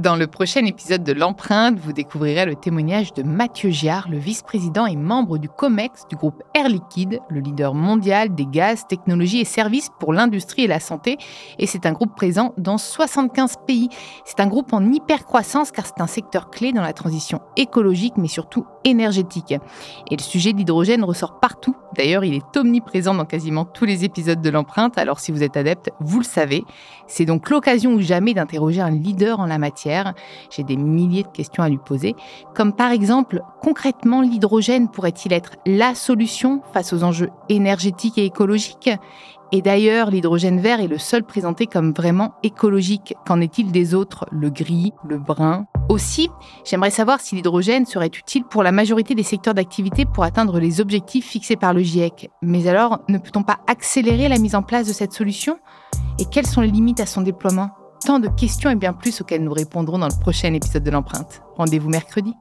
Dans 0.00 0.16
le 0.16 0.26
prochain 0.26 0.64
épisode 0.64 1.04
de 1.04 1.12
L'Empreinte, 1.12 1.78
vous 1.78 1.92
découvrirez 1.92 2.46
le 2.46 2.54
témoignage 2.54 3.12
de 3.12 3.22
Mathieu 3.22 3.68
Giard, 3.68 4.08
le 4.08 4.16
vice-président 4.16 4.86
et 4.86 4.96
membre 4.96 5.36
du 5.36 5.50
COMEX 5.50 6.06
du 6.08 6.16
groupe 6.16 6.42
Air 6.54 6.70
Liquide, 6.70 7.20
le 7.28 7.40
leader 7.40 7.74
mondial 7.74 8.34
des 8.34 8.46
gaz, 8.46 8.86
technologies 8.88 9.40
et 9.40 9.44
services 9.44 9.90
pour 10.00 10.14
l'industrie 10.14 10.62
et 10.62 10.68
la 10.68 10.80
santé. 10.80 11.18
Et 11.58 11.66
c'est 11.66 11.84
un 11.84 11.92
groupe 11.92 12.16
présent 12.16 12.54
dans 12.56 12.78
75 12.78 13.56
pays. 13.66 13.90
C'est 14.24 14.40
un 14.40 14.46
groupe 14.46 14.72
en 14.72 14.90
hyper-croissance 14.90 15.70
car 15.70 15.84
c'est 15.84 16.00
un 16.00 16.06
secteur 16.06 16.48
clé 16.48 16.72
dans 16.72 16.80
la 16.80 16.94
transition 16.94 17.42
écologique 17.58 18.14
mais 18.16 18.28
surtout 18.28 18.64
énergétique. 18.84 19.54
Et 20.10 20.16
le 20.16 20.22
sujet 20.22 20.52
de 20.52 20.58
l'hydrogène 20.58 21.04
ressort 21.04 21.40
partout. 21.40 21.76
D'ailleurs, 21.96 22.24
il 22.24 22.34
est 22.34 22.56
omniprésent 22.56 23.14
dans 23.14 23.24
quasiment 23.24 23.64
tous 23.64 23.84
les 23.84 24.04
épisodes 24.04 24.40
de 24.40 24.50
L'Empreinte. 24.50 24.98
Alors 24.98 25.20
si 25.20 25.32
vous 25.32 25.42
êtes 25.42 25.56
adepte, 25.56 25.90
vous 26.00 26.18
le 26.18 26.24
savez. 26.24 26.64
C'est 27.06 27.24
donc 27.24 27.50
l'occasion 27.50 27.92
ou 27.92 28.00
jamais 28.00 28.34
d'interroger 28.34 28.80
un 28.80 28.90
leader 28.90 29.40
en 29.40 29.46
la 29.46 29.58
matière 29.58 30.14
j'ai 30.50 30.62
des 30.62 30.76
milliers 30.76 31.22
de 31.22 31.28
questions 31.28 31.62
à 31.62 31.68
lui 31.68 31.78
poser, 31.78 32.14
comme 32.54 32.72
par 32.72 32.92
exemple, 32.92 33.42
concrètement, 33.62 34.20
l'hydrogène 34.20 34.88
pourrait-il 34.88 35.32
être 35.32 35.56
la 35.66 35.94
solution 35.94 36.62
face 36.72 36.92
aux 36.92 37.02
enjeux 37.02 37.30
énergétiques 37.48 38.18
et 38.18 38.24
écologiques? 38.24 38.90
Et 39.52 39.62
d'ailleurs, 39.62 40.10
l'hydrogène 40.10 40.60
vert 40.60 40.80
est 40.80 40.86
le 40.86 40.98
seul 40.98 41.24
présenté 41.24 41.66
comme 41.66 41.92
vraiment 41.92 42.34
écologique. 42.44 43.14
Qu'en 43.26 43.40
est-il 43.40 43.72
des 43.72 43.94
autres, 43.94 44.26
le 44.30 44.48
gris, 44.48 44.92
le 45.04 45.18
brun 45.18 45.66
Aussi, 45.90 46.30
j'aimerais 46.64 46.92
savoir 46.92 47.20
si 47.20 47.34
l'hydrogène 47.34 47.84
serait 47.84 48.06
utile 48.06 48.44
pour 48.44 48.62
la 48.62 48.70
majorité 48.70 49.16
des 49.16 49.24
secteurs 49.24 49.54
d'activité 49.54 50.04
pour 50.04 50.22
atteindre 50.22 50.60
les 50.60 50.80
objectifs 50.80 51.26
fixés 51.26 51.56
par 51.56 51.74
le 51.74 51.82
GIEC. 51.82 52.30
Mais 52.42 52.68
alors, 52.68 53.00
ne 53.08 53.18
peut-on 53.18 53.42
pas 53.42 53.58
accélérer 53.66 54.28
la 54.28 54.38
mise 54.38 54.54
en 54.54 54.62
place 54.62 54.86
de 54.86 54.92
cette 54.92 55.12
solution? 55.12 55.58
Et 56.20 56.26
quelles 56.26 56.46
sont 56.46 56.60
les 56.60 56.70
limites 56.70 57.00
à 57.00 57.06
son 57.06 57.22
déploiement? 57.22 57.70
Tant 58.06 58.20
de 58.20 58.28
questions 58.28 58.70
et 58.70 58.76
bien 58.76 58.92
plus 58.92 59.20
auxquelles 59.20 59.42
nous 59.42 59.52
répondrons 59.52 59.98
dans 59.98 60.06
le 60.06 60.20
prochain 60.20 60.54
épisode 60.54 60.84
de 60.84 60.92
l'empreinte. 60.92 61.42
Rendez-vous 61.56 61.90
mercredi. 61.90 62.34